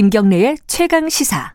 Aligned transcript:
김경래의 0.00 0.56
최강 0.66 1.10
시사. 1.10 1.52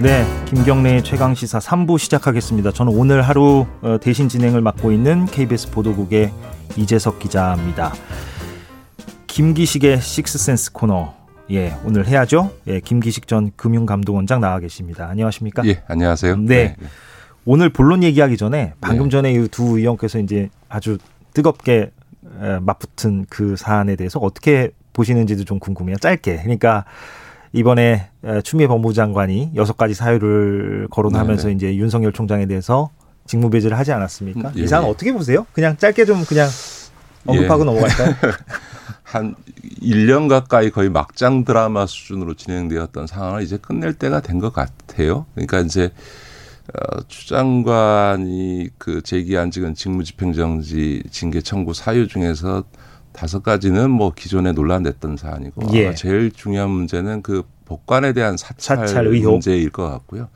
네, 0.00 0.24
김경래의 0.46 1.02
최강 1.02 1.34
시사 1.34 1.58
3부 1.58 1.98
시작하겠습니다. 1.98 2.70
저는 2.70 2.92
오늘 2.92 3.22
하루 3.22 3.66
어, 3.82 3.98
대신 4.00 4.28
진행을 4.28 4.60
맡고 4.60 4.92
있는 4.92 5.26
KBS 5.26 5.72
보도국의 5.72 6.32
이재석 6.76 7.18
기자입니다. 7.18 7.92
김기식의 9.26 10.00
식스센스 10.00 10.70
코너. 10.70 11.12
예, 11.50 11.74
오늘 11.84 12.06
해야죠. 12.06 12.52
예, 12.68 12.78
김기식 12.78 13.26
전 13.26 13.50
금융감독원장 13.56 14.40
나와 14.40 14.60
계십니다. 14.60 15.08
안녕하십니까? 15.08 15.66
예, 15.66 15.82
안녕하세요. 15.88 16.36
네. 16.36 16.46
네. 16.46 16.76
오늘 17.44 17.70
본론 17.70 18.04
얘기하기 18.04 18.36
전에 18.36 18.74
방금 18.80 19.06
네. 19.06 19.10
전에 19.10 19.46
두 19.48 19.78
의원께서 19.78 20.20
이제 20.20 20.48
아주 20.68 20.98
뜨겁게 21.34 21.90
맞붙은 22.62 23.26
그 23.28 23.56
사안에 23.56 23.96
대해서 23.96 24.18
어떻게 24.18 24.70
보시는지도 24.92 25.44
좀 25.44 25.58
궁금해요. 25.58 25.96
짧게. 25.98 26.38
그러니까 26.42 26.84
이번에 27.52 28.08
추미애 28.44 28.66
법무부 28.68 28.94
장관이 28.94 29.52
여섯 29.56 29.76
가지 29.76 29.94
사유를 29.94 30.88
거론하면서 30.90 31.44
네네. 31.44 31.54
이제 31.56 31.76
윤석열 31.76 32.12
총장에 32.12 32.46
대해서 32.46 32.90
직무배제를 33.26 33.78
하지 33.78 33.92
않았습니까? 33.92 34.52
예. 34.56 34.62
이 34.62 34.66
사안 34.66 34.84
어떻게 34.84 35.12
보세요? 35.12 35.46
그냥 35.52 35.76
짧게 35.76 36.04
좀 36.04 36.24
그냥 36.24 36.48
언급하고 37.26 37.62
예. 37.62 37.64
넘어갈까요? 37.66 38.14
한 39.02 39.34
1년 39.82 40.28
가까이 40.28 40.70
거의 40.70 40.88
막장 40.88 41.44
드라마 41.44 41.86
수준으로 41.86 42.34
진행되었던 42.34 43.06
상황을 43.06 43.42
이제 43.42 43.56
끝낼 43.56 43.92
때가 43.94 44.20
된 44.20 44.40
것 44.40 44.52
같아요. 44.52 45.26
그러니까 45.34 45.60
이제 45.60 45.90
어, 46.74 47.00
추 47.08 47.28
장관이 47.28 48.68
그 48.78 49.02
제기한 49.02 49.50
지금 49.50 49.74
직무집행정지 49.74 51.02
징계 51.10 51.40
청구 51.40 51.74
사유 51.74 52.06
중에서 52.06 52.64
다섯 53.12 53.42
가지는 53.42 53.90
뭐 53.90 54.12
기존에 54.14 54.52
논란됐던 54.52 55.16
사안이고 55.16 55.68
예. 55.74 55.94
제일 55.94 56.30
중요한 56.30 56.70
문제는 56.70 57.22
그 57.22 57.42
복관에 57.64 58.12
대한 58.12 58.36
사찰, 58.36 58.88
사찰 58.88 59.04
문제일 59.08 59.70
것 59.70 59.88
같고요. 59.90 60.28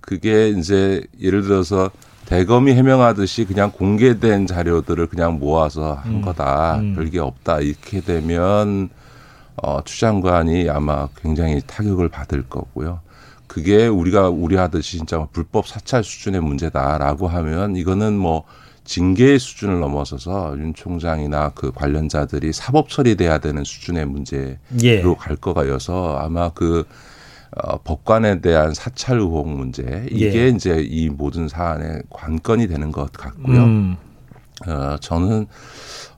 그게 0.00 0.48
이제 0.48 1.02
예를 1.20 1.42
들어서 1.42 1.90
대검이 2.26 2.72
해명하듯이 2.72 3.44
그냥 3.44 3.70
공개된 3.72 4.46
자료들을 4.46 5.08
그냥 5.08 5.38
모아서 5.38 5.94
한 5.94 6.16
음. 6.16 6.22
거다. 6.22 6.78
음. 6.78 6.94
별게 6.94 7.18
없다. 7.18 7.60
이렇게 7.60 8.00
되면 8.00 8.88
어, 9.56 9.80
추 9.84 10.00
장관이 10.00 10.70
아마 10.70 11.08
굉장히 11.20 11.60
타격을 11.66 12.08
받을 12.08 12.44
거고요. 12.48 13.00
그게 13.50 13.88
우리가 13.88 14.28
우려하듯이 14.28 14.98
진짜 14.98 15.26
불법 15.32 15.66
사찰 15.66 16.04
수준의 16.04 16.40
문제다라고 16.40 17.26
하면 17.26 17.74
이거는 17.74 18.16
뭐 18.16 18.44
징계의 18.84 19.40
수준을 19.40 19.80
넘어서서 19.80 20.54
윤 20.56 20.72
총장이나 20.72 21.50
그 21.56 21.72
관련자들이 21.72 22.52
사법 22.52 22.88
처리돼야 22.88 23.38
되는 23.38 23.64
수준의 23.64 24.06
문제로 24.06 24.56
예. 24.84 25.02
갈 25.18 25.34
거가여서 25.34 26.18
아마 26.18 26.50
그 26.50 26.84
어, 27.50 27.78
법관에 27.78 28.40
대한 28.40 28.72
사찰 28.72 29.18
의혹 29.18 29.48
문제 29.48 30.06
이게 30.12 30.44
예. 30.44 30.48
이제 30.50 30.86
이 30.88 31.08
모든 31.08 31.48
사안의 31.48 32.04
관건이 32.08 32.68
되는 32.68 32.92
것 32.92 33.10
같고요. 33.12 33.64
음. 33.64 33.96
어, 34.66 34.96
저는 35.00 35.46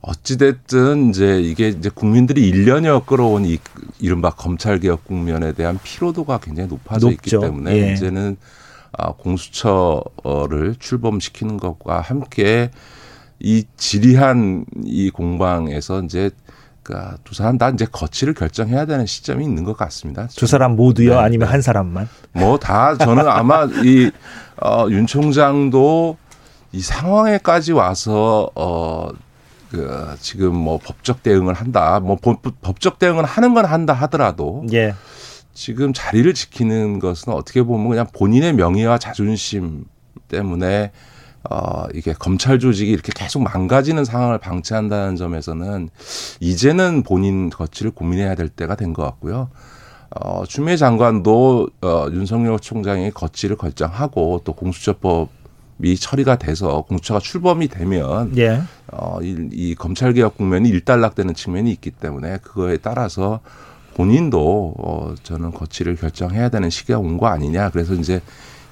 어찌됐든 0.00 1.10
이제 1.10 1.40
이게 1.40 1.68
이제 1.68 1.88
국민들이 1.94 2.50
1년여 2.50 3.06
끌어온 3.06 3.44
이 3.44 3.58
이른바 4.00 4.30
검찰개혁 4.30 5.04
국면에 5.04 5.52
대한 5.52 5.78
피로도가 5.82 6.38
굉장히 6.38 6.68
높아져 6.68 7.06
높죠. 7.08 7.14
있기 7.14 7.30
때문에 7.40 7.72
예. 7.88 7.92
이제는 7.92 8.36
아, 8.98 9.12
공수처를 9.12 10.74
출범시키는 10.78 11.56
것과 11.58 12.00
함께 12.00 12.70
이 13.38 13.64
지리한 13.76 14.64
이 14.84 15.10
공방에서 15.10 16.02
이제 16.02 16.30
그러니까 16.82 17.16
두 17.22 17.34
사람 17.34 17.58
다 17.58 17.70
이제 17.70 17.86
거취를 17.90 18.34
결정해야 18.34 18.86
되는 18.86 19.06
시점이 19.06 19.44
있는 19.44 19.62
것 19.62 19.76
같습니다. 19.76 20.26
두 20.34 20.46
사람 20.48 20.74
모두요, 20.74 21.10
네. 21.10 21.16
아니면 21.16 21.48
한 21.48 21.62
사람만? 21.62 22.08
뭐 22.32 22.58
다 22.58 22.96
저는 22.96 23.26
아마 23.28 23.66
이 23.84 24.10
어, 24.60 24.86
윤 24.90 25.06
총장도 25.06 26.16
이 26.72 26.80
상황에까지 26.80 27.72
와서 27.72 28.50
어. 28.54 29.10
그 29.70 30.14
지금 30.20 30.54
뭐 30.54 30.78
법적 30.78 31.22
대응을 31.22 31.54
한다. 31.54 31.98
뭐 31.98 32.18
법적 32.60 32.98
대응을 32.98 33.24
하는 33.24 33.54
건 33.54 33.64
한다 33.64 33.94
하더라도 33.94 34.66
예. 34.70 34.94
지금 35.54 35.94
자리를 35.94 36.34
지키는 36.34 36.98
것은 36.98 37.32
어떻게 37.32 37.62
보면 37.62 37.88
그냥 37.88 38.06
본인의 38.12 38.52
명예와 38.52 38.98
자존심 38.98 39.86
때문에 40.28 40.92
어, 41.50 41.84
이게 41.94 42.12
검찰 42.12 42.58
조직이 42.58 42.90
이렇게 42.90 43.12
계속 43.16 43.42
망가지는 43.42 44.04
상황을 44.04 44.36
방치한다는 44.36 45.16
점에서는 45.16 45.88
이제는 46.40 47.02
본인 47.02 47.48
거취를 47.48 47.92
고민해야 47.92 48.34
될 48.34 48.50
때가 48.50 48.74
된 48.76 48.92
것 48.92 49.02
같고요. 49.04 49.48
어, 50.10 50.44
추미애 50.46 50.76
장관도 50.76 51.70
어, 51.80 52.06
윤석열 52.12 52.60
총장이 52.60 53.10
거취를 53.10 53.56
결정하고 53.56 54.42
또 54.44 54.52
공수처법 54.52 55.30
이 55.82 55.96
처리가 55.96 56.36
돼서 56.36 56.82
공수처가 56.82 57.20
출범이 57.20 57.68
되면 57.68 58.32
예. 58.36 58.62
어, 58.92 59.18
이, 59.22 59.48
이 59.52 59.74
검찰 59.74 60.12
개혁 60.12 60.36
국면이 60.36 60.68
일단락되는 60.68 61.34
측면이 61.34 61.70
있기 61.72 61.90
때문에 61.90 62.38
그거에 62.42 62.76
따라서 62.76 63.40
본인도 63.94 64.74
어 64.78 65.14
저는 65.22 65.50
거취를 65.52 65.96
결정해야 65.96 66.48
되는 66.48 66.70
시기가 66.70 66.98
온 66.98 67.18
거 67.18 67.26
아니냐. 67.26 67.70
그래서 67.70 67.94
이제 67.94 68.20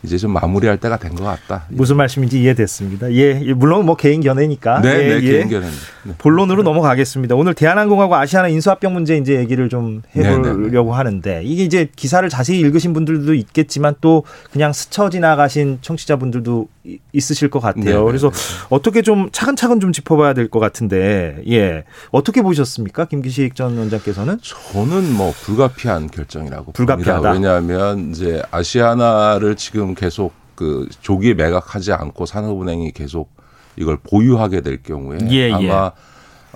이제 0.03 0.17
좀 0.17 0.33
마무리할 0.33 0.79
때가 0.79 0.97
된 0.97 1.15
것 1.15 1.25
같다. 1.25 1.67
무슨 1.69 1.97
말씀인지 1.99 2.41
이해됐습니다. 2.41 3.13
예, 3.13 3.35
물론 3.53 3.85
뭐 3.85 3.97
개인 3.97 4.23
견해니까. 4.23 4.81
네, 4.81 4.89
예, 4.89 5.09
네, 5.09 5.15
예. 5.17 5.21
개인 5.21 5.49
견해. 5.51 5.67
네. 6.05 6.15
본론으로 6.17 6.63
넘어가겠습니다. 6.63 7.35
오늘 7.35 7.53
대한항공하고 7.53 8.15
아시아나 8.17 8.49
인수합병 8.49 8.95
문제 8.95 9.19
이제 9.19 9.35
얘기를 9.37 9.69
좀 9.69 10.01
해보려고 10.17 10.57
네, 10.57 10.71
네, 10.71 10.83
네. 10.83 10.91
하는데 10.91 11.43
이게 11.45 11.65
이제 11.65 11.91
기사를 11.95 12.27
자세히 12.31 12.61
읽으신 12.61 12.95
분들도 12.95 13.35
있겠지만 13.35 13.95
또 14.01 14.25
그냥 14.51 14.73
스쳐 14.73 15.11
지나가신 15.11 15.81
청취자분들도 15.83 16.67
있으실 17.13 17.51
것 17.51 17.61
같아요. 17.61 18.01
네, 18.01 18.05
그래서 18.05 18.31
어떻게 18.71 19.03
좀 19.03 19.29
차근차근 19.31 19.81
좀 19.81 19.93
짚어봐야 19.93 20.35
될 20.35 20.49
것 20.51 20.59
같은데, 20.59 21.43
예, 21.49 21.85
어떻게 22.11 22.43
보셨습니까, 22.43 23.05
김기식 23.05 23.55
전 23.55 23.79
원장께서는? 23.79 24.39
저는 24.43 25.13
뭐 25.15 25.33
불가피한 25.45 26.09
결정이라고 26.11 26.73
불가피하다. 26.73 27.21
봅니다. 27.21 27.33
왜냐하면 27.33 28.11
이제 28.11 28.43
아시아나를 28.51 29.57
지금 29.57 29.95
계속 29.95 30.33
그 30.55 30.89
조기에 31.01 31.35
매각하지 31.35 31.93
않고 31.93 32.27
산업은행이 32.27 32.93
계속 32.93 33.31
이걸 33.77 33.97
보유하게 33.99 34.61
될 34.63 34.83
경우에 34.83 35.19
예, 35.31 35.49
예. 35.49 35.53
아마 35.53 35.93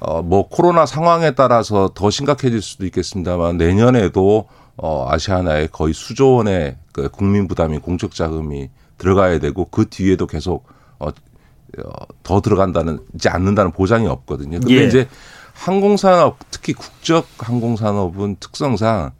어, 0.00 0.22
뭐 0.22 0.48
코로나 0.48 0.84
상황에 0.86 1.30
따라서 1.30 1.90
더 1.94 2.10
심각해질 2.10 2.60
수도 2.60 2.84
있겠습니다만 2.86 3.56
내년에도 3.56 4.48
어, 4.76 5.06
아시아나에 5.08 5.68
거의 5.68 5.94
수조 5.94 6.34
원의 6.34 6.76
그 6.92 7.08
국민 7.08 7.46
부담이 7.48 7.78
공적 7.78 8.14
자금이 8.14 8.68
들어가야 9.04 9.38
되고 9.38 9.66
그 9.70 9.86
뒤에도 9.88 10.26
계속 10.26 10.66
어, 10.98 11.08
어, 11.08 11.90
더 12.22 12.40
들어간다는 12.40 12.98
이제 13.14 13.28
않는다는 13.28 13.70
보장이 13.72 14.06
없거든요. 14.06 14.60
근데 14.60 14.74
예. 14.82 14.86
이제 14.86 15.08
항공산업 15.52 16.38
특히 16.50 16.72
국적 16.72 17.26
항공산업은 17.38 18.36
특성상 18.40 19.10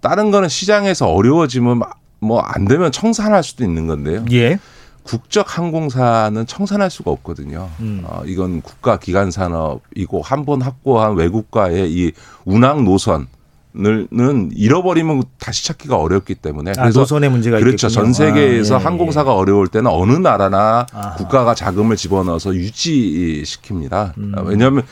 다른 0.00 0.30
거는 0.30 0.48
시장에서 0.48 1.08
어려워지면 1.12 1.82
뭐 2.20 2.40
안 2.42 2.64
되면 2.64 2.90
청산할 2.90 3.42
수도 3.44 3.64
있는 3.64 3.86
건데요. 3.86 4.24
예. 4.32 4.58
국적 5.04 5.56
항공사는 5.56 6.46
청산할 6.46 6.90
수가 6.90 7.10
없거든요. 7.12 7.68
음. 7.80 8.02
어, 8.04 8.22
이건 8.26 8.60
국가 8.62 8.98
기관 8.98 9.30
산업이고 9.30 10.22
한 10.22 10.44
번 10.44 10.60
확보한 10.62 11.14
외국과의 11.16 11.90
이 11.92 12.12
운항 12.44 12.84
노선 12.84 13.26
는 13.74 14.50
잃어버리면 14.54 15.22
다시 15.38 15.66
찾기가 15.66 15.96
어렵기 15.96 16.36
때문에 16.36 16.72
아, 16.72 16.82
그래서 16.82 17.00
아, 17.00 17.02
노선의 17.02 17.30
문제가 17.30 17.58
그렇죠. 17.58 17.86
있겠군요. 17.86 17.90
전 17.90 18.12
세계에서 18.12 18.76
아, 18.76 18.80
예, 18.80 18.82
항공사가 18.82 19.30
예. 19.30 19.36
어려울 19.36 19.68
때는 19.68 19.90
어느 19.90 20.12
나라나 20.12 20.86
아하. 20.92 21.14
국가가 21.16 21.54
자금을 21.54 21.96
집어넣어서 21.96 22.50
유지시킵니다. 22.50 24.16
음. 24.18 24.34
왜냐하면 24.46 24.84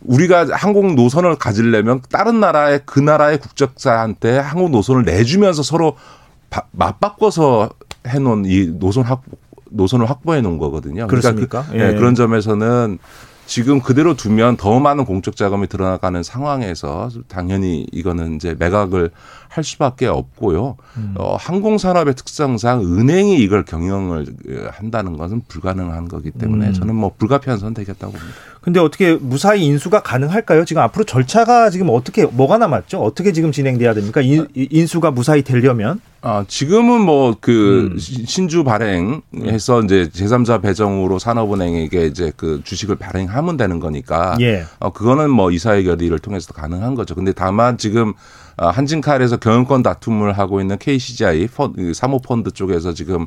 우리가 0.00 0.48
항공 0.52 0.96
노선을 0.96 1.36
가지려면 1.36 2.00
다른 2.10 2.40
나라의 2.40 2.80
그 2.86 2.98
나라의 2.98 3.38
국적자한테 3.38 4.38
항공 4.38 4.72
노선을 4.72 5.04
내주면서 5.04 5.62
서로 5.62 5.96
맞바꿔서 6.72 7.70
해놓은 8.08 8.44
이 8.46 8.78
노선 8.78 9.04
확 9.04 9.22
노선을 9.70 10.08
확보해 10.08 10.40
놓은 10.40 10.58
거거든요. 10.58 11.06
그렇습니까? 11.06 11.64
그러니까 11.66 11.72
그, 11.72 11.78
예. 11.78 11.92
네, 11.92 11.98
그런 11.98 12.14
점에서는 12.14 12.98
지금 13.46 13.80
그대로 13.80 14.14
두면 14.14 14.56
더 14.56 14.80
많은 14.80 15.04
공적 15.04 15.36
자금이 15.36 15.66
들어가는 15.66 16.22
상황에서 16.22 17.10
당연히 17.28 17.86
이거는 17.92 18.36
이제 18.36 18.54
매각을 18.58 19.10
할 19.52 19.64
수밖에 19.64 20.06
없고요. 20.06 20.76
음. 20.96 21.14
어, 21.18 21.36
항공산업의 21.38 22.14
특성상 22.14 22.80
은행이 22.80 23.36
이걸 23.42 23.64
경영을 23.64 24.26
한다는 24.70 25.18
것은 25.18 25.42
불가능한 25.48 26.08
거기 26.08 26.30
때문에 26.30 26.68
음. 26.68 26.72
저는 26.72 26.94
뭐 26.94 27.12
불가피한 27.18 27.58
선택이었다고 27.58 28.12
봅니다. 28.12 28.34
근데 28.62 28.80
어떻게 28.80 29.14
무사히 29.14 29.64
인수가 29.64 30.02
가능할까요? 30.02 30.64
지금 30.64 30.82
앞으로 30.82 31.04
절차가 31.04 31.68
지금 31.70 31.88
어떻게 31.90 32.24
뭐가 32.24 32.58
남았죠? 32.58 33.02
어떻게 33.02 33.32
지금 33.32 33.52
진행돼야 33.52 33.92
됩니까? 33.92 34.20
인, 34.20 34.46
인수가 34.54 35.10
무사히 35.10 35.42
되려면? 35.42 36.00
아, 36.22 36.44
지금은 36.46 37.00
뭐 37.00 37.32
그 37.42 37.90
음. 37.92 37.98
신주 37.98 38.62
발행해서 38.64 39.82
이제 39.82 40.08
제3자 40.12 40.62
배정으로 40.62 41.18
산업은행에게 41.18 42.06
이제 42.06 42.32
그 42.36 42.60
주식을 42.62 42.96
발행하면 42.96 43.56
되는 43.56 43.80
거니까 43.80 44.36
예. 44.40 44.64
어 44.78 44.92
그거는 44.92 45.28
뭐 45.30 45.50
이사회 45.50 45.82
결의를 45.82 46.20
통해서 46.20 46.52
가능한 46.52 46.94
거죠. 46.94 47.14
근데 47.16 47.32
다만 47.32 47.78
지금 47.78 48.10
아, 48.10 48.14
한진칼에서 48.56 49.36
경영권 49.38 49.82
다툼을 49.82 50.32
하고 50.32 50.60
있는 50.60 50.78
KCGI 50.78 51.46
펀- 51.48 51.72
그 51.74 51.94
사모펀드 51.94 52.50
쪽에서 52.52 52.92
지금 52.92 53.24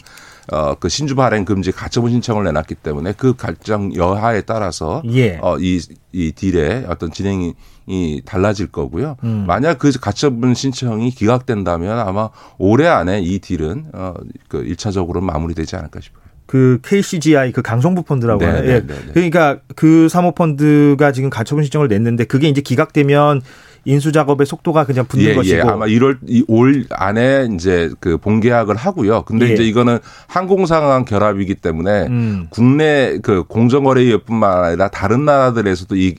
어 0.51 0.75
그 0.79 0.89
신주 0.89 1.15
발행 1.15 1.43
금지 1.43 1.71
가처분 1.71 2.11
신청을 2.11 2.43
내놨기 2.43 2.75
때문에 2.75 3.13
그 3.17 3.33
결정 3.35 3.95
여하에 3.95 4.41
따라서 4.41 5.01
예. 5.11 5.39
어 5.41 5.57
이 5.59 5.79
이 6.13 6.31
딜의 6.31 6.85
어떤 6.87 7.11
진행이 7.11 7.53
이 7.87 8.21
달라질 8.25 8.67
거고요. 8.67 9.17
음. 9.23 9.45
만약 9.47 9.79
그 9.79 9.91
가처분 9.99 10.53
신청이 10.53 11.09
기각된다면 11.11 11.97
아마 11.99 12.29
올해 12.57 12.87
안에 12.87 13.21
이 13.21 13.39
딜은 13.39 13.85
어그 13.93 14.63
일차적으로 14.65 15.21
마무리되지 15.21 15.75
않을까 15.75 15.99
싶어요. 15.99 16.23
그 16.45 16.79
KCGI 16.83 17.51
그 17.51 17.63
강성부 17.63 18.03
펀드라고 18.03 18.39
네, 18.41 18.45
하는 18.45 18.61
네, 18.65 18.67
예. 18.67 18.79
네, 18.81 18.93
네. 18.93 19.11
그러니까 19.13 19.57
그 19.75 20.07
사모펀드가 20.09 21.11
지금 21.11 21.29
가처분 21.31 21.63
신청을 21.63 21.87
냈는데 21.87 22.23
그게 22.25 22.47
이제 22.49 22.61
기각되면 22.61 23.41
인수 23.85 24.11
작업의 24.11 24.45
속도가 24.47 24.85
그냥 24.85 25.05
붙는 25.05 25.25
예, 25.25 25.35
것이고 25.35 25.57
예. 25.57 25.61
아마 25.61 25.85
1월 25.85 26.17
이올 26.27 26.85
안에 26.89 27.47
이제 27.53 27.89
그 27.99 28.17
본계약을 28.17 28.75
하고요. 28.75 29.21
근데 29.23 29.49
예. 29.49 29.53
이제 29.53 29.63
이거는 29.63 29.99
항공상항 30.27 31.05
결합이기 31.05 31.55
때문에 31.55 32.07
음. 32.07 32.47
국내 32.49 33.19
그 33.21 33.43
공정거래위뿐만 33.43 34.63
아니라 34.63 34.87
다른 34.89 35.25
나라들에서도 35.25 35.95
이 35.95 36.15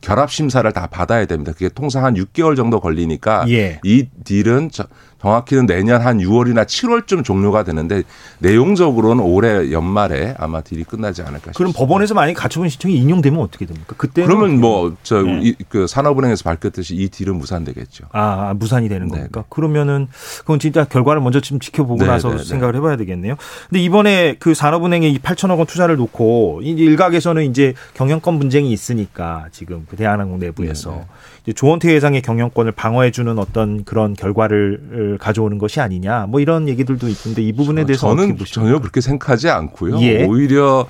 결합 0.00 0.30
심사를 0.30 0.70
다 0.72 0.86
받아야 0.86 1.24
됩니다. 1.26 1.52
그게 1.52 1.68
통상 1.68 2.04
한 2.04 2.14
6개월 2.14 2.54
정도 2.56 2.78
걸리니까 2.80 3.46
예. 3.48 3.80
이 3.84 4.06
딜은 4.24 4.70
저- 4.72 4.84
정확히는 5.20 5.66
내년 5.66 6.00
한 6.00 6.18
6월이나 6.18 6.64
7월쯤 6.64 7.24
종료가 7.24 7.64
되는데 7.64 8.02
내용적으로는 8.38 9.24
올해 9.24 9.72
연말에 9.72 10.34
아마 10.38 10.60
딜이 10.60 10.84
끝나지 10.84 11.22
않을까 11.22 11.52
그럼 11.52 11.68
싶습니다. 11.70 11.78
법원에서 11.78 12.14
만약에 12.14 12.34
가처분 12.34 12.68
신청이 12.68 12.96
인용되면 12.96 13.40
어떻게 13.40 13.66
됩니까? 13.66 13.94
그때 13.96 14.24
그러면 14.24 14.60
뭐저 14.60 15.22
네. 15.22 15.54
그 15.68 15.86
산업은행에서 15.86 16.44
밝혔듯이 16.44 16.94
이 16.94 17.08
딜은 17.08 17.36
무산되겠죠. 17.36 18.06
아, 18.12 18.54
무산이 18.56 18.88
되는 18.88 19.08
네, 19.08 19.16
겁니까? 19.16 19.44
그러면은 19.48 20.06
그건 20.38 20.60
진짜 20.60 20.84
결과를 20.84 21.20
먼저 21.20 21.40
좀 21.40 21.58
지켜보고 21.58 22.04
네, 22.04 22.06
나서 22.06 22.30
네, 22.30 22.36
네. 22.36 22.44
생각을 22.44 22.76
해봐야 22.76 22.96
되겠네요. 22.96 23.34
근데 23.68 23.82
이번에 23.82 24.36
그 24.38 24.54
산업은행에 24.54 25.08
이 25.08 25.18
8천억 25.18 25.58
원 25.58 25.66
투자를 25.66 25.96
놓고 25.96 26.62
일각에서는 26.62 27.44
이제 27.44 27.74
경영권 27.94 28.38
분쟁이 28.38 28.72
있으니까 28.72 29.46
지금 29.50 29.84
그 29.90 29.96
대한항공 29.96 30.38
내부에서 30.38 30.90
네, 30.90 30.96
네. 30.98 31.06
이제 31.48 31.54
조원태 31.54 31.88
회장의 31.94 32.20
경영권을 32.20 32.72
방어해주는 32.72 33.38
어떤 33.38 33.82
그런 33.84 34.12
결과를 34.12 35.16
가져오는 35.18 35.56
것이 35.56 35.80
아니냐 35.80 36.26
뭐 36.28 36.40
이런 36.40 36.68
얘기들도 36.68 37.08
있는데 37.08 37.40
이 37.42 37.52
부분에 37.52 37.86
대해서 37.86 38.08
저는? 38.14 38.36
전혀 38.44 38.78
그렇게 38.78 39.00
생각하지 39.00 39.48
않고요. 39.48 39.98
예. 40.02 40.26
오히려 40.26 40.86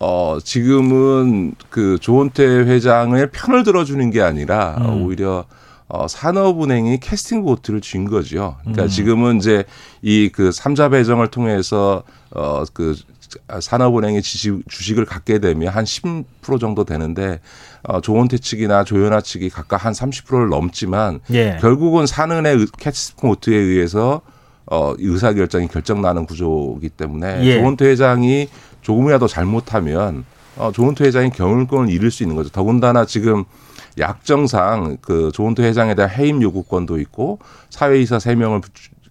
어 0.00 0.38
지금은 0.42 1.54
그 1.70 1.98
조원태 2.00 2.44
회장의 2.44 3.30
편을 3.30 3.62
들어주는 3.62 4.10
게 4.10 4.20
아니라 4.20 4.78
음. 4.80 5.04
오히려 5.04 5.44
어 5.86 6.08
산업은행이 6.08 6.98
캐스팅 6.98 7.44
보트를 7.44 7.80
쥔 7.80 8.06
거죠. 8.10 8.56
그러니까 8.62 8.84
음. 8.84 8.88
지금은 8.88 9.36
이제 9.36 9.62
이 10.02 10.28
그 10.32 10.50
삼자 10.50 10.88
배정을 10.88 11.28
통해서 11.28 12.02
어 12.34 12.64
그 12.72 12.96
산업은행의 13.60 14.22
주식, 14.22 14.62
주식을 14.68 15.04
갖게 15.04 15.38
되면 15.38 15.68
한 15.68 15.84
10% 15.84 16.60
정도 16.60 16.84
되는데 16.84 17.40
어 17.82 18.00
조원태 18.00 18.38
측이나 18.38 18.84
조현아 18.84 19.20
측이 19.20 19.50
각각 19.50 19.84
한 19.84 19.92
30%를 19.92 20.48
넘지만 20.48 21.20
예. 21.32 21.58
결국은 21.60 22.06
산은의 22.06 22.66
캐스팅 22.78 23.16
보트에 23.20 23.56
의해서 23.56 24.22
어, 24.66 24.94
의사 24.98 25.32
결정이 25.32 25.68
결정나는 25.68 26.26
구조이기 26.26 26.88
때문에 26.90 27.44
예. 27.44 27.58
조은태 27.58 27.86
회장이 27.86 28.48
조금이라도 28.80 29.28
잘못하면 29.28 30.24
어, 30.56 30.72
조은태 30.72 31.04
회장이 31.04 31.30
경영권을 31.30 31.90
잃을 31.90 32.10
수 32.10 32.22
있는 32.22 32.36
거죠. 32.36 32.50
더군다나 32.50 33.04
지금 33.04 33.44
약정상 33.98 34.98
그 35.00 35.30
조은태 35.32 35.62
회장에 35.64 35.94
대한 35.94 36.10
해임 36.10 36.42
요구권도 36.42 36.98
있고 37.00 37.38
사회이사 37.70 38.18
세명을 38.18 38.60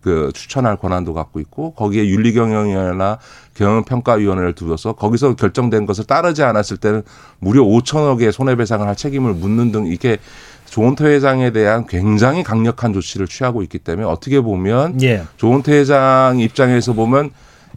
그 0.03 0.31
추천할 0.33 0.75
권한도 0.75 1.13
갖고 1.13 1.39
있고 1.39 1.71
거기에 1.73 2.05
윤리경영위원회나 2.07 3.19
경영평가위원회를 3.55 4.53
두어서 4.53 4.93
거기서 4.93 5.35
결정된 5.35 5.85
것을 5.85 6.03
따르지 6.03 6.43
않았을 6.43 6.77
때는 6.77 7.03
무려 7.39 7.63
5천억의 7.63 8.31
손해배상을 8.31 8.85
할 8.85 8.95
책임을 8.95 9.33
묻는 9.33 9.71
등 9.71 9.87
이게 9.87 10.17
조은태 10.65 11.05
회장에 11.05 11.51
대한 11.51 11.85
굉장히 11.87 12.43
강력한 12.43 12.93
조치를 12.93 13.27
취하고 13.27 13.63
있기 13.63 13.79
때문에 13.79 14.05
어떻게 14.07 14.41
보면 14.41 15.01
예. 15.03 15.23
조은태 15.37 15.71
회장 15.73 16.37
입장에서 16.39 16.93
보면 16.93 17.29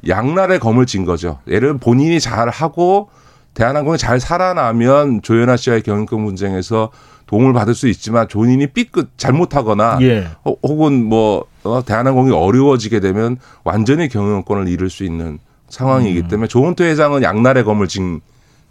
양날의 0.09 0.59
검을 0.59 0.87
진 0.87 1.05
거죠. 1.05 1.39
예를 1.47 1.79
본인이 1.79 2.19
잘 2.21 2.49
하고 2.49 3.09
대한항공이 3.55 3.99
잘 3.99 4.19
살아나면 4.21 5.23
조현아 5.23 5.57
씨와의 5.57 5.83
경영권 5.83 6.25
분쟁에서 6.25 6.91
도움을 7.27 7.53
받을 7.53 7.75
수 7.75 7.89
있지만 7.89 8.29
본인이 8.29 8.67
삐끗 8.67 9.11
잘못하거나 9.17 9.99
예. 10.03 10.29
호- 10.45 10.59
혹은 10.63 11.05
뭐 11.05 11.41
어, 11.41 11.45
대한항공이 11.85 12.33
어려워지게 12.33 13.01
되면 13.01 13.37
완전히 13.65 14.09
경영권을 14.09 14.69
잃을 14.69 14.91
수 14.91 15.05
있는 15.05 15.39
상황이기 15.69 16.21
음. 16.21 16.29
때문에 16.29 16.49
조은태 16.49 16.85
회장은 16.85 17.23
양날의 17.23 17.65
검을 17.65 17.89
진 17.89 18.21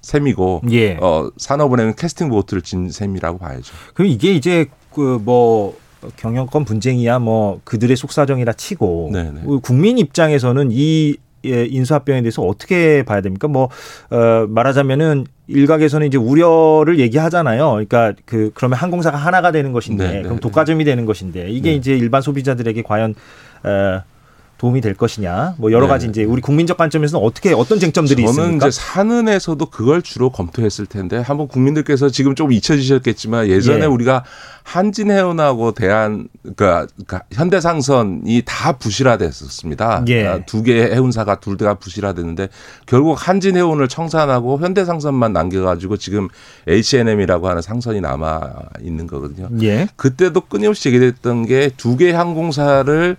셈이고 0.01 0.61
예. 0.71 0.97
어, 1.01 1.29
산업은행은 1.37 1.95
캐스팅 1.95 2.29
보트를 2.29 2.61
진 2.61 2.89
셈이라고 2.89 3.39
봐야죠. 3.39 3.73
그럼 3.93 4.09
이게 4.11 4.33
이제 4.33 4.67
그뭐 4.93 5.75
경영권 6.15 6.65
분쟁이야 6.65 7.19
뭐 7.19 7.59
그들의 7.63 7.97
속사정이라 7.97 8.53
치고 8.53 9.09
네네. 9.11 9.41
그 9.45 9.59
국민 9.59 9.97
입장에서는 9.97 10.69
이 10.71 11.17
예, 11.45 11.65
인수합병에 11.65 12.21
대해서 12.21 12.41
어떻게 12.41 13.03
봐야 13.03 13.21
됩니까? 13.21 13.47
뭐 13.47 13.69
어, 14.09 14.45
말하자면은 14.47 15.25
일각에서는 15.47 16.07
이제 16.07 16.17
우려를 16.17 16.99
얘기하잖아요. 16.99 17.71
그러니까 17.71 18.13
그 18.25 18.51
그러면 18.53 18.79
항공사가 18.79 19.17
하나가 19.17 19.51
되는 19.51 19.71
것인데 19.71 20.07
네네. 20.07 20.21
그럼 20.23 20.39
독과점이 20.39 20.83
되는 20.83 21.05
것인데 21.05 21.49
이게 21.49 21.71
네. 21.71 21.75
이제 21.75 21.95
일반 21.95 22.21
소비자들에게 22.21 22.81
과연 22.81 23.15
어, 23.63 24.01
도움이 24.57 24.79
될 24.81 24.93
것이냐? 24.93 25.55
뭐 25.57 25.71
여러 25.71 25.85
네. 25.85 25.89
가지 25.89 26.07
이제 26.07 26.23
우리 26.23 26.41
국민적 26.41 26.77
관점에서는 26.77 27.25
어떻게 27.25 27.53
어떤 27.53 27.77
쟁점들이 27.79 28.23
저는 28.25 28.29
있습니까? 28.31 28.67
이제 28.67 28.79
산은에서도 28.79 29.65
그걸 29.69 30.01
주로 30.01 30.29
검토했을 30.29 30.85
텐데 30.85 31.17
한번 31.17 31.47
국민들께서 31.47 32.09
지금 32.09 32.35
좀 32.35 32.51
잊혀지셨겠지만 32.53 33.47
예전에 33.47 33.81
예. 33.81 33.85
우리가 33.85 34.23
한진해운하고 34.63 35.73
대한 35.73 36.27
그러니까, 36.41 36.87
그러니까 36.93 37.21
현대상선이 37.31 38.43
다 38.45 38.71
부실화됐었습니다. 38.73 40.05
예. 40.07 40.25
아, 40.25 40.39
두 40.45 40.63
개의 40.63 40.93
해운사가 40.93 41.39
둘 41.39 41.55
다 41.55 41.75
부실화됐는데 41.75 42.49
결국 42.85 43.15
한진해운을 43.15 43.87
청산하고 43.87 44.59
현대상선만 44.59 45.31
남겨가지고 45.31 45.95
지금 45.95 46.27
H&M이라고 46.67 47.47
하는 47.47 47.61
상선이 47.61 48.01
남아 48.01 48.51
있는 48.81 49.07
거거든요. 49.07 49.47
예. 49.61 49.87
그때도 49.95 50.41
끊임없이 50.41 50.89
얘기됐던 50.89 51.45
게 51.45 51.69
두 51.77 51.95
개의 51.95 52.13
항공사를 52.13 53.15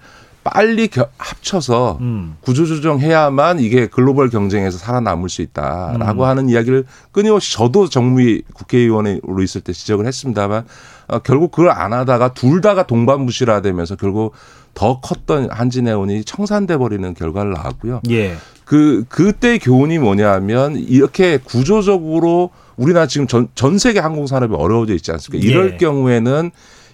빨리 0.51 0.89
겨- 0.89 1.09
합쳐서 1.19 1.99
음. 2.01 2.37
구조조정해야만 2.41 3.61
이게 3.61 3.87
글로벌 3.87 4.31
경쟁에서 4.31 4.79
살아남을 4.79 5.29
수 5.29 5.43
있다라고 5.43 6.23
음. 6.23 6.29
하는 6.29 6.49
이야기를 6.49 6.85
끊임없이 7.13 7.53
저도 7.55 7.89
정무위 7.89 8.43
국회의원으로 8.55 9.43
있을 9.43 9.61
때 9.61 9.73
지적을 9.73 10.07
했습니다만 10.07 10.65
어, 11.09 11.19
결국 11.21 11.51
그걸 11.51 11.71
안 11.71 11.93
하다가 11.93 12.35
둘 12.35 12.61
다가 12.61 12.87
동반무실화되면서 12.87 13.97
결국 13.97 14.33
더 14.75 15.01
컸던 15.01 15.51
한진해운이 15.51 16.25
청산돼 16.25 16.77
버리는 16.77 17.15
결과를 17.15 17.53
낳았고요. 17.53 18.03
예. 18.11 18.37
그 18.65 19.05
그때 19.09 19.59
교훈이 19.59 19.99
뭐냐면 19.99 20.77
이렇게 20.77 21.39
구조적으로 21.39 22.51
우리나라 22.77 23.07
지금 23.07 23.27
전, 23.27 23.49
전 23.55 23.79
세계 23.79 24.01
항공 24.01 24.27
산업이 24.27 24.55
어려워져 24.55 24.95
있지 24.95 25.13
않습니까? 25.13 25.47
이럴 25.47 25.73
예. 25.75 25.77
경우에는 25.79 26.51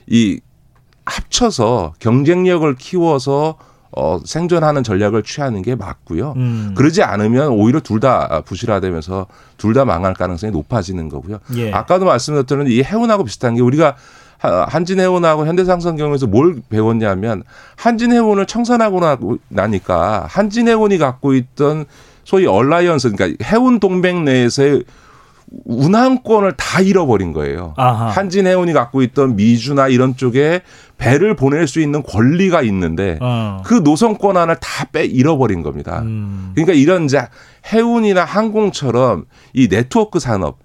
이 0.07 0.41
합쳐서 1.05 1.95
경쟁력을 1.99 2.75
키워서 2.77 3.57
어, 3.95 4.19
생존하는 4.25 4.83
전략을 4.83 5.23
취하는 5.23 5.61
게 5.61 5.75
맞고요. 5.75 6.33
음. 6.37 6.73
그러지 6.75 7.03
않으면 7.03 7.49
오히려 7.49 7.81
둘 7.81 8.01
다 8.01 8.41
부실화되면서 8.47 9.27
둘 9.59 9.75
다 9.75 9.85
망할 9.85 10.15
가능성이 10.15 10.51
높아지는 10.53 11.09
거고요. 11.11 11.39
예. 11.57 11.71
아까도 11.73 12.07
말씀드렸던 12.07 12.69
이 12.69 12.83
해운하고 12.83 13.25
비슷한 13.25 13.55
게 13.55 13.61
우리가 13.61 13.97
하- 14.39 14.65
한진해운하고 14.65 15.47
현대상선 15.47 15.97
경우에서 15.97 16.27
뭘 16.27 16.63
배웠냐면 16.71 17.43
한진해운을 17.77 18.47
청산하고 18.47 19.01
나- 19.01 19.19
나니까 19.49 20.25
한진해운이 20.29 20.97
갖고 20.99 21.35
있던 21.35 21.85
소위 22.25 22.47
alliance 22.47 23.13
그러니까 23.13 23.45
해운 23.47 23.79
동맹 23.79 24.25
내에서의 24.25 24.85
운항권을 25.65 26.55
다 26.57 26.81
잃어버린 26.81 27.33
거예요. 27.33 27.75
아하. 27.77 28.07
한진해운이 28.09 28.73
갖고 28.73 29.03
있던 29.03 29.37
미주나 29.37 29.89
이런 29.89 30.17
쪽에 30.17 30.63
배를 30.99 31.37
보낼 31.37 31.67
수 31.67 31.81
있는 31.81 32.03
권리가 32.03 32.63
있는데 32.63 33.19
어. 33.21 33.63
그 33.65 33.83
노선 33.83 34.17
권한을 34.19 34.57
다 34.61 34.83
빼 34.93 35.05
잃어버린 35.05 35.63
겁니다. 35.63 36.01
음. 36.03 36.51
그러니까 36.55 36.75
이런 36.75 37.05
이제 37.07 37.27
해운이나 37.73 38.25
항공처럼 38.25 39.25
이 39.55 39.69
네트워크 39.69 40.19
산업 40.19 40.59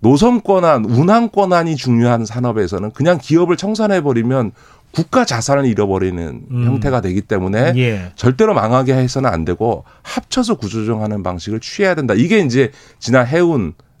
노선 0.00 0.42
권한, 0.42 0.84
운항 0.84 1.28
권한이 1.30 1.76
중요한 1.76 2.26
산업에서는 2.26 2.90
그냥 2.90 3.18
기업을 3.22 3.56
청산해 3.56 4.02
버리면 4.02 4.50
국가 4.90 5.24
자산을 5.24 5.64
잃어버리는 5.64 6.42
음. 6.50 6.66
형태가 6.66 7.00
되기 7.00 7.22
때문에 7.22 7.72
예. 7.76 8.12
절대로 8.14 8.52
망하게 8.52 8.94
해서는 8.94 9.30
안 9.30 9.44
되고 9.46 9.84
합쳐서 10.02 10.56
구조조정하는 10.56 11.22
방식을 11.22 11.60
취해야 11.60 11.94
된다. 11.94 12.12
이게 12.14 12.40
이제 12.40 12.72
지난 12.98 13.26
해운 13.26 13.72
어 13.78 13.91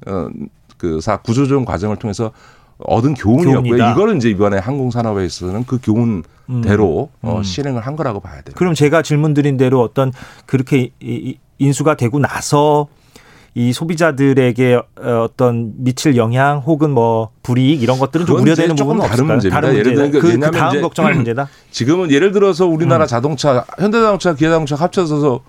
그사 0.78 1.18
구조조정 1.18 1.64
과정을 1.64 1.96
통해서 1.96 2.32
얻은 2.78 3.14
교훈이었고요. 3.14 3.62
교훈이다. 3.62 3.92
이거를 3.92 4.16
이제 4.16 4.28
이번에 4.28 4.58
항공산업에 4.58 5.24
있어서는 5.24 5.64
그 5.66 5.78
교훈대로 5.80 7.10
어, 7.22 7.36
음. 7.38 7.42
실행을 7.42 7.86
한 7.86 7.94
거라고 7.96 8.20
봐야 8.20 8.42
돼요. 8.42 8.54
그럼 8.56 8.74
제가 8.74 9.02
질문드린 9.02 9.56
대로 9.56 9.80
어떤 9.80 10.12
그렇게 10.46 10.90
인수가 11.58 11.96
되고 11.96 12.18
나서 12.18 12.88
이 13.54 13.72
소비자들에게 13.72 14.74
어, 14.74 15.24
어떤 15.24 15.72
미칠 15.76 16.16
영향 16.16 16.58
혹은 16.58 16.90
뭐 16.90 17.30
불이익 17.42 17.82
이런 17.82 17.98
것들은 17.98 18.26
좀 18.26 18.40
우려되는 18.40 18.74
부분은 18.74 19.06
다른 19.06 19.30
없을까요? 19.30 19.60
다른 19.60 19.74
예를 19.76 19.92
문제다. 19.92 20.20
들면 20.20 20.40
그, 20.40 20.50
그 20.50 20.58
다음 20.58 20.80
걱정할 20.80 21.14
문제다. 21.14 21.48
지금은 21.70 22.10
예를 22.10 22.32
들어서 22.32 22.66
음. 22.66 22.74
우리나라 22.74 23.06
자동차 23.06 23.64
현대자동차, 23.78 24.34
기아자동차 24.34 24.76
합쳐서 24.76 25.40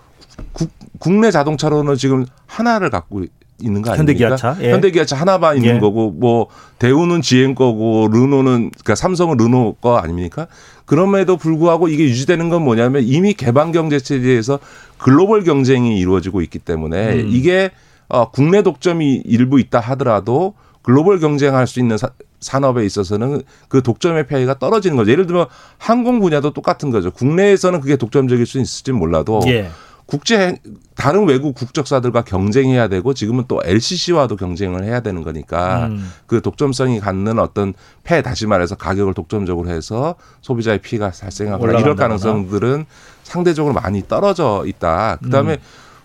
국, 0.51 0.69
국내 0.99 1.31
자동차로는 1.31 1.95
지금 1.95 2.25
하나를 2.45 2.89
갖고 2.89 3.23
있는 3.63 3.81
거 3.81 3.91
아닙니까? 3.91 3.97
현대기아차, 3.97 4.57
예. 4.61 4.71
현대기아차 4.71 5.15
하나만 5.15 5.57
있는 5.57 5.75
예. 5.75 5.79
거고 5.79 6.11
뭐 6.11 6.47
대우는 6.79 7.21
GM 7.21 7.55
거고 7.55 8.09
르노는 8.11 8.71
그러니까 8.71 8.95
삼성은 8.95 9.37
르노 9.37 9.75
거 9.75 9.97
아닙니까? 9.97 10.47
그럼에도 10.85 11.37
불구하고 11.37 11.87
이게 11.87 12.03
유지되는 12.03 12.49
건 12.49 12.63
뭐냐면 12.63 13.03
이미 13.03 13.33
개방 13.33 13.71
경제 13.71 13.99
체제에서 13.99 14.59
글로벌 14.97 15.43
경쟁이 15.43 15.97
이루어지고 15.99 16.41
있기 16.41 16.59
때문에 16.59 17.13
음. 17.13 17.29
이게 17.29 17.71
어, 18.09 18.29
국내 18.29 18.61
독점이 18.61 19.23
일부 19.25 19.59
있다 19.59 19.79
하더라도 19.79 20.53
글로벌 20.81 21.19
경쟁할 21.19 21.65
수 21.65 21.79
있는 21.79 21.97
사, 21.97 22.09
산업에 22.41 22.85
있어서는 22.85 23.41
그 23.69 23.81
독점의 23.81 24.27
폐해가 24.27 24.59
떨어지는 24.59 24.97
거죠. 24.97 25.11
예를 25.11 25.25
들면 25.25 25.47
항공 25.77 26.19
분야도 26.19 26.51
똑같은 26.51 26.91
거죠. 26.91 27.09
국내에서는 27.09 27.79
그게 27.79 27.95
독점적일 27.95 28.45
수 28.45 28.59
있을지 28.59 28.91
몰라도 28.91 29.39
예. 29.47 29.69
국제 30.05 30.57
다른 30.95 31.25
외국 31.25 31.55
국적사들과 31.55 32.23
경쟁해야 32.23 32.87
되고 32.87 33.13
지금은 33.13 33.45
또 33.47 33.61
LCC와도 33.63 34.35
경쟁을 34.35 34.83
해야 34.83 34.99
되는 34.99 35.23
거니까 35.23 35.87
음. 35.87 36.11
그 36.27 36.41
독점성이 36.41 36.99
갖는 36.99 37.39
어떤 37.39 37.73
폐 38.03 38.21
다시 38.21 38.45
말해서 38.45 38.75
가격을 38.75 39.13
독점적으로 39.13 39.69
해서 39.69 40.15
소비자의 40.41 40.79
피해가 40.79 41.11
발생하거나 41.11 41.79
이럴. 41.79 41.95
가능성들은 41.95 42.85
상대적으로 43.23 43.73
많이 43.73 44.07
떨어져 44.07 44.65
있다. 44.67 45.17
그다음에 45.23 45.53
음. 45.53 45.57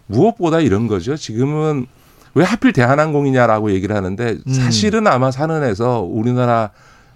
무엇보다 0.07 0.61
이런 0.61 0.87
거죠. 0.87 1.17
지금은 1.17 1.87
왜 2.35 2.45
하필 2.45 2.73
대한항공이냐라고 2.73 3.73
얘기를 3.73 3.97
하는데 3.97 4.39
음. 4.47 4.53
사실은 4.53 5.07
아마 5.07 5.31
산은에서 5.31 6.01
우리나라 6.01 6.71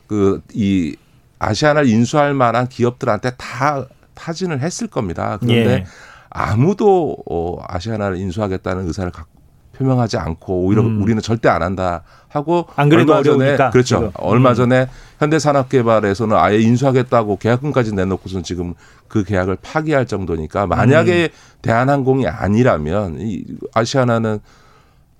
그이 0.08 0.96
아시아나를 1.38 1.88
인수할 1.88 2.34
만한 2.34 2.68
기업들한테 2.68 3.32
다 3.36 3.86
타진을 4.14 4.60
했을 4.60 4.86
겁니다. 4.86 5.38
그런데 5.40 5.72
예. 5.72 5.84
아무도 6.34 7.16
어, 7.30 7.58
아시아나를 7.68 8.16
인수하겠다는 8.16 8.86
의사를 8.86 9.10
갖- 9.10 9.26
표명하지 9.76 10.18
않고 10.18 10.64
오히려 10.66 10.82
음. 10.82 11.02
우리는 11.02 11.20
절대 11.22 11.48
안 11.48 11.62
한다 11.62 12.02
하고 12.28 12.66
안 12.76 12.88
그래도 12.90 13.12
얼마 13.14 13.22
전에 13.22 13.36
어려우니까, 13.44 13.70
그렇죠. 13.70 13.96
지금. 13.96 14.10
얼마 14.14 14.50
음. 14.50 14.54
전에 14.54 14.88
현대산업개발에서는 15.18 16.36
아예 16.36 16.58
인수하겠다고 16.60 17.38
계약금까지 17.38 17.94
내놓고선 17.94 18.42
지금 18.42 18.74
그 19.08 19.24
계약을 19.24 19.56
파기할 19.62 20.06
정도니까 20.06 20.66
만약에 20.66 21.30
음. 21.32 21.58
대한항공이 21.62 22.26
아니라면 22.28 23.16
이 23.20 23.44
아시아나는 23.74 24.40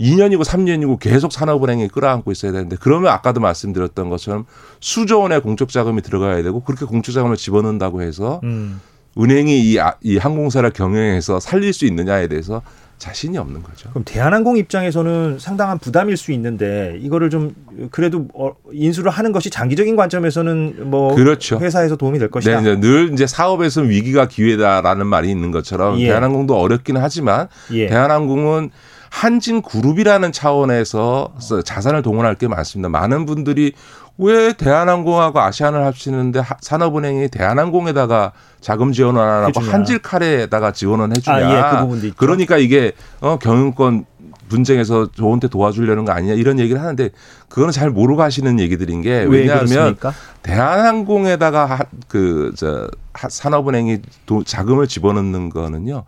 2년이고 0.00 0.45
3년이고 0.45 0.99
계속 0.99 1.33
산업은행에 1.33 1.88
끌어안고 1.88 2.31
있어야 2.33 2.52
되는데 2.52 2.76
그러면 2.81 3.12
아까도 3.12 3.40
말씀드렸던 3.40 4.11
것처럼 4.11 4.47
수조 4.81 5.21
원의 5.21 5.42
공적 5.42 5.69
자금이 5.71 6.02
들어가야 6.02 6.42
되고 6.42 6.61
그렇게 6.61 6.85
공적 6.87 7.14
자금을 7.14 7.37
집어넣는다고 7.37 8.02
해서 8.02 8.40
음. 8.45 8.81
은행이 9.19 9.61
이, 9.61 9.78
아- 9.78 9.95
이 10.02 10.16
항공사를 10.16 10.69
경영해서 10.71 11.40
살릴 11.40 11.73
수 11.73 11.85
있느냐에 11.87 12.28
대해서 12.28 12.62
자신이 12.99 13.37
없는 13.37 13.64
거죠. 13.64 13.90
그럼 13.90 14.04
대한항공 14.04 14.57
입장에서는 14.59 15.38
상당한 15.40 15.78
부담일 15.78 16.16
수 16.16 16.31
있는데 16.33 16.97
이거를 17.00 17.31
좀 17.31 17.52
그래도 17.90 18.28
어, 18.33 18.52
인수를 18.73 19.11
하는 19.11 19.33
것이 19.33 19.50
장기적인 19.50 19.97
관점에서는 19.97 20.88
뭐 20.88 21.12
그렇죠. 21.16 21.59
회사에서 21.59 21.97
도움이 21.97 22.21
될 22.21 22.28
네, 22.28 22.31
것이다. 22.31 22.61
이제 22.61 22.78
늘 22.78 23.12
이제 23.12 23.26
사업에서 23.26 23.81
위기가 23.81 24.28
기회다라는 24.28 25.07
말이 25.09 25.28
있는 25.31 25.50
것처럼 25.50 25.99
예. 25.99 26.07
대한항공도 26.07 26.57
어렵기는 26.57 27.00
하지만 27.02 27.49
예. 27.73 27.88
대한항공은 27.88 28.71
한진 29.16 29.61
그룹이라는 29.61 30.33
차원에서 30.33 31.35
자산을 31.66 32.00
동원할 32.00 32.35
게 32.35 32.49
많습니다. 32.49 32.88
많은 32.88 33.26
분들이 33.26 33.75
왜 34.16 34.54
대한항공하고 34.54 35.38
아시아나를 35.38 35.85
합치는데 35.85 36.38
하- 36.40 36.57
산업은행이 36.62 37.28
대한항공에다가 37.28 38.33
자금 38.62 38.90
지원을 38.92 39.21
안 39.21 39.42
하고 39.45 39.49
해주냐. 39.61 39.71
한질칼에다가 39.71 40.73
지원을 40.73 41.11
해주냐. 41.14 41.37
아, 41.37 41.40
예, 41.40 41.71
그 41.76 41.83
부분도 41.83 42.07
있죠. 42.07 42.16
그러니까 42.16 42.57
이게 42.57 42.92
어, 43.21 43.38
경영권 43.38 44.07
분쟁에서 44.49 45.12
저한테 45.12 45.49
도와주려는 45.49 46.07
거 46.07 46.12
아니냐 46.12 46.33
이런 46.33 46.59
얘기를 46.59 46.81
하는데 46.81 47.11
그거는 47.50 47.71
잘 47.71 47.90
모르고 47.90 48.23
하시는 48.23 48.59
얘기들인 48.61 49.02
게왜 49.02 49.25
왜냐하면 49.26 49.66
그렇습니까? 49.66 50.12
대한항공에다가 50.42 51.81
그 52.09 52.52
저 52.57 52.88
산업은행이 53.28 53.99
도- 54.25 54.42
자금을 54.42 54.88
집어넣는 54.88 55.50
거는요 55.50 56.04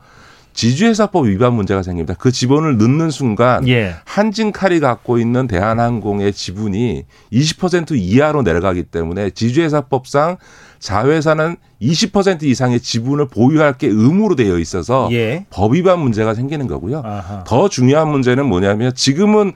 지주회사법 0.55 1.27
위반 1.27 1.53
문제가 1.53 1.83
생깁니다. 1.83 2.15
그 2.15 2.31
지분을 2.31 2.79
넣는 2.79 3.11
순간 3.11 3.67
예. 3.69 3.97
한진칼이 4.05 4.81
갖고 4.81 5.19
있는 5.19 5.49
대한항공의 5.49 6.33
지분이 6.33 7.05
20% 7.33 7.97
이하로 7.97 8.43
내려가기 8.43 8.85
때문에 8.85 9.31
지주회사법상 9.31 10.39
자회사는 10.79 11.57
20% 11.83 12.45
이상의 12.45 12.81
지분을 12.81 13.29
보유할 13.29 13.77
게 13.77 13.89
의무로 13.89 14.37
되어 14.37 14.59
있어서 14.59 15.09
예. 15.11 15.45
법 15.51 15.75
위반 15.75 15.99
문제가 15.99 16.35
생기는 16.35 16.69
거고요. 16.69 17.03
아하. 17.05 17.43
더 17.45 17.69
중요한 17.69 18.09
문제는 18.09 18.47
뭐냐면 18.47 18.95
지금은 18.95 19.53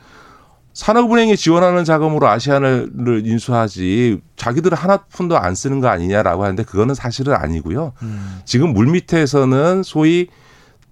산업은행이 0.72 1.36
지원하는 1.36 1.84
자금으로 1.84 2.28
아시아나를 2.28 3.22
인수하지 3.24 4.20
자기들은 4.36 4.76
하나 4.76 4.98
푼도 4.98 5.36
안 5.36 5.54
쓰는 5.54 5.80
거 5.80 5.88
아니냐라고 5.88 6.44
하는데 6.44 6.62
그거는 6.62 6.94
사실은 6.94 7.34
아니고요. 7.34 7.92
음. 8.02 8.40
지금 8.44 8.72
물밑에서는 8.72 9.82
소위 9.82 10.28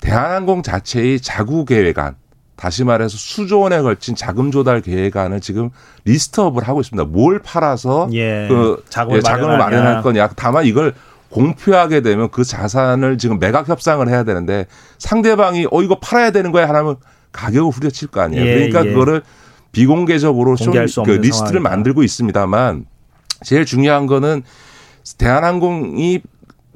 대한항공 0.00 0.62
자체의 0.62 1.20
자구 1.20 1.64
계획안 1.64 2.14
다시 2.56 2.84
말해서 2.84 3.16
수조 3.16 3.60
원에 3.60 3.80
걸친 3.82 4.14
자금 4.14 4.50
조달 4.50 4.80
계획안을 4.80 5.40
지금 5.40 5.70
list 6.04 6.32
up을 6.32 6.66
하고 6.66 6.80
있습니다. 6.80 7.04
뭘 7.10 7.38
팔아서 7.40 8.08
예. 8.14 8.46
그 8.48 8.82
자금을 8.88 9.18
예, 9.18 9.20
자금을 9.22 9.58
마련하냐. 9.58 9.82
마련할 9.82 10.02
거냐. 10.02 10.28
다만 10.36 10.64
이걸 10.64 10.94
공표하게 11.28 12.00
되면 12.00 12.30
그 12.30 12.44
자산을 12.44 13.18
지금 13.18 13.38
매각 13.38 13.68
협상을 13.68 14.06
해야 14.08 14.22
되는데 14.24 14.66
상대방이 14.98 15.66
어 15.70 15.82
이거 15.82 15.98
팔아야 15.98 16.30
되는 16.30 16.50
거야 16.52 16.66
하면 16.68 16.96
가격을 17.32 17.70
후려칠 17.72 18.08
거 18.08 18.22
아니에요. 18.22 18.44
예, 18.46 18.54
그러니까 18.54 18.86
예. 18.86 18.90
그거를 18.90 19.22
비공개적으로 19.72 20.56
좀 20.56 20.72
그 20.72 20.78
리스트를 20.78 21.30
상황이다. 21.30 21.60
만들고 21.60 22.02
있습니다만 22.04 22.86
제일 23.44 23.66
중요한 23.66 24.06
거는 24.06 24.42
대한항공이 25.18 26.22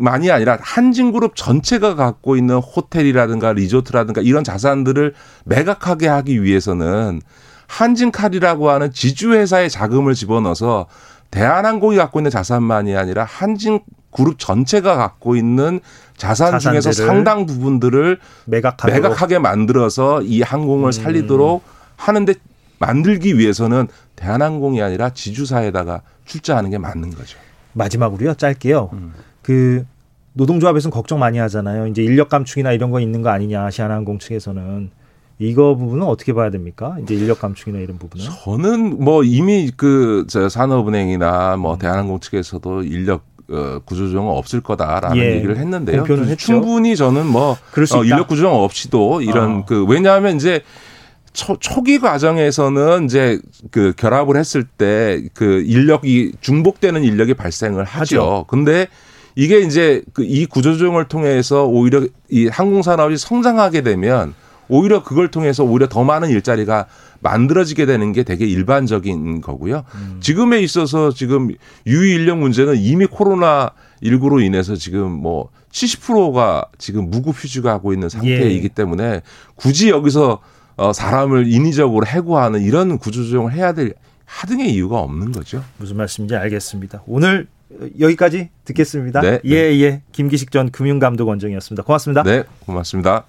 만이 0.01 0.31
아니라 0.31 0.59
한진그룹 0.61 1.37
전체가 1.37 1.95
갖고 1.95 2.37
있는 2.37 2.57
호텔이라든가 2.57 3.53
리조트라든가 3.53 4.23
이런 4.23 4.43
자산들을 4.43 5.15
매각하게 5.45 6.09
하기 6.09 6.43
위해서는 6.43 7.21
한진칼이라고 7.67 8.71
하는 8.71 8.93
지주회사의 8.93 9.69
자금을 9.69 10.15
집어넣어서 10.15 10.87
대한항공이 11.31 11.97
갖고 11.97 12.19
있는 12.19 12.31
자산만이 12.31 12.97
아니라 12.97 13.25
한진 13.25 13.81
그룹 14.11 14.39
전체가 14.39 14.97
갖고 14.97 15.37
있는 15.37 15.81
자산 16.17 16.59
중에서 16.59 16.93
상당 16.93 17.47
부분들을 17.47 18.19
매각하게 18.47 19.39
만들어서 19.39 20.23
이 20.23 20.43
항공을 20.43 20.89
음. 20.89 20.93
살리도록 20.93 21.63
하는데 21.97 22.35
만들기 22.79 23.39
위해서는 23.39 23.87
대한항공이 24.17 24.83
아니라 24.83 25.11
지주사에다가 25.11 26.01
출자하는 26.25 26.71
게 26.71 26.79
맞는 26.79 27.11
거죠. 27.11 27.39
마지막으로요. 27.75 28.35
짧게요. 28.35 28.91
음. 28.95 29.15
그 29.51 29.85
노동조합에서는 30.35 30.93
걱정 30.95 31.19
많이 31.19 31.39
하잖아요. 31.39 31.89
이제 31.89 32.05
인력 32.05 32.29
감축이나 32.29 32.71
이런 32.71 32.93
거 32.93 33.01
있는 33.01 33.21
거 33.21 33.31
아니냐 33.31 33.65
아시아나항공 33.65 34.21
측에서는 34.21 34.91
이거 35.41 35.75
부분은 35.75 36.07
어떻게 36.07 36.33
봐야 36.33 36.51
됩니까? 36.51 36.97
이제 37.03 37.17
인력 37.17 37.41
감축이나 37.41 37.81
이런 37.81 37.99
부분은 37.99 38.25
저는 38.45 39.03
뭐 39.03 39.25
이미 39.25 39.73
그저 39.77 40.49
산업은행이나 40.49 41.57
음. 41.57 41.61
뭐 41.63 41.79
대한항공 41.79 42.21
측에서도 42.21 42.85
인력 42.85 43.25
어, 43.51 43.81
구조조정은 43.85 44.31
없을 44.31 44.61
거다라는 44.61 45.17
예. 45.17 45.35
얘기를 45.35 45.57
했는데요. 45.57 46.05
충분히 46.37 46.95
저는 46.95 47.27
뭐 47.27 47.57
그럴 47.73 47.89
수 47.89 47.97
어, 47.97 48.05
있다. 48.05 48.15
인력 48.15 48.29
구조정 48.29 48.55
없이도 48.55 49.23
이런 49.23 49.51
어. 49.51 49.65
그 49.67 49.85
왜냐하면 49.85 50.37
이제 50.37 50.63
초, 51.33 51.57
초기 51.59 51.99
과정에서는 51.99 53.07
이제 53.07 53.41
그 53.73 53.93
결합을 53.97 54.37
했을 54.37 54.63
때 54.63 55.25
그 55.35 55.65
인력이 55.67 56.35
중복되는 56.41 57.03
인력이 57.03 57.35
발생을 57.35 57.83
하죠. 57.83 58.23
하죠. 58.23 58.45
근데 58.47 58.87
이게 59.37 59.61
이제 59.61 60.03
그 60.13 60.25
이 60.31 60.47
구조조정을 60.47 61.09
통해서 61.09 61.67
오히려 61.67 62.07
이 62.29 62.47
항공산업이 62.47 63.17
성장하게 63.17 63.83
되면 63.83 64.35
오히려 64.69 65.03
그걸 65.03 65.29
통해서 65.31 65.65
오히려 65.65 65.89
더 65.89 66.05
많은 66.05 66.31
일자리가 66.31 66.87
만들어지게 67.19 67.85
되는 67.87 68.13
게 68.13 68.23
되게 68.23 68.47
일반적인 68.47 69.41
거고요. 69.41 69.85
음. 69.97 70.19
지금에 70.21 70.61
있어서 70.61 71.13
지금 71.13 71.51
유의 71.87 72.15
인력 72.15 72.39
문제는 72.39 72.77
이미 72.77 73.07
코로나 73.07 73.73
19로 74.03 74.43
인해서 74.43 74.77
지금 74.77 75.11
뭐 75.11 75.51
70%가 75.73 76.67
지금 76.79 77.11
무급 77.11 77.35
휴직을 77.37 77.69
하고 77.71 77.93
있는 77.93 78.09
상태이기 78.09 78.65
예. 78.65 78.69
때문에 78.69 79.23
굳이 79.57 79.91
여기서 79.91 80.39
어 80.77 80.93
사람을 80.93 81.53
인위적으로 81.53 82.07
해고하는 82.07 82.63
이런 82.63 82.97
구조조정을 82.99 83.53
해야 83.53 83.73
될 83.73 83.93
하등의 84.25 84.73
이유가 84.73 85.01
없는 85.01 85.33
거죠. 85.33 85.63
무슨 85.79 85.97
말씀인지 85.97 86.37
알겠습니다. 86.37 87.03
오늘 87.07 87.49
여기까지 88.01 88.51
듣겠습니다. 88.65 89.21
네. 89.21 89.41
예, 89.45 89.55
예. 89.81 90.03
김기식 90.13 90.51
전 90.51 90.71
금융감독 90.71 91.29
원장이었습니다. 91.29 91.83
고맙습니다. 91.85 92.23
네, 92.23 92.43
고맙습니다. 92.67 93.25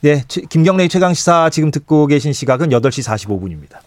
네, 0.00 0.22
최- 0.28 0.42
김경래의 0.42 0.88
최강 0.88 1.12
시사 1.14 1.50
지금 1.50 1.70
듣고 1.70 2.06
계신 2.06 2.32
시각은 2.32 2.68
8시 2.68 3.02
45분입니다. 3.04 3.78